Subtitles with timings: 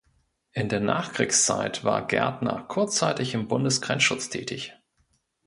[0.53, 4.73] In der Nachkriegszeit war Gaertner kurzzeitig im Bundesgrenzschutz tätig.